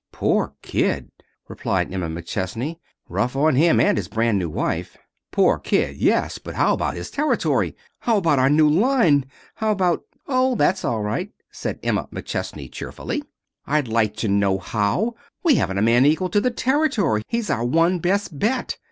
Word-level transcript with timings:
"Poor 0.11 0.55
kid," 0.63 1.11
replied 1.47 1.93
Emma 1.93 2.07
McChesney. 2.09 2.77
"Rough 3.07 3.35
on 3.35 3.53
him 3.55 3.79
and 3.79 3.99
his 3.99 4.07
brand 4.07 4.39
new 4.39 4.49
wife." 4.49 4.97
"Poor 5.29 5.59
kid! 5.59 5.95
Yes. 5.97 6.39
But 6.39 6.55
how 6.55 6.73
about 6.73 6.95
his 6.95 7.11
territory? 7.11 7.75
How 7.99 8.17
about 8.17 8.39
our 8.39 8.49
new 8.49 8.67
line? 8.67 9.25
How 9.57 9.69
about" 9.69 10.01
"Oh, 10.27 10.55
that's 10.55 10.83
all 10.83 11.03
right," 11.03 11.31
said 11.51 11.77
Emma 11.83 12.07
McChesney, 12.11 12.71
cheerfully. 12.71 13.21
"I'd 13.67 13.87
like 13.87 14.15
to 14.15 14.27
know 14.27 14.57
how! 14.57 15.13
We 15.43 15.53
haven't 15.53 15.77
a 15.77 15.83
man 15.83 16.03
equal 16.03 16.29
to 16.29 16.41
the 16.41 16.49
territory. 16.49 17.21
He's 17.27 17.51
our 17.51 17.63
one 17.63 17.99
best 17.99 18.39
bet." 18.39 18.79